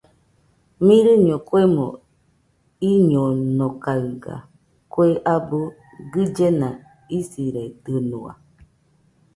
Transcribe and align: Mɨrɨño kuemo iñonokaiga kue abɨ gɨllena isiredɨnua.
Mɨrɨño 0.85 1.35
kuemo 1.47 1.85
iñonokaiga 2.91 4.35
kue 4.91 5.07
abɨ 5.33 5.59
gɨllena 6.11 6.69
isiredɨnua. 7.17 8.31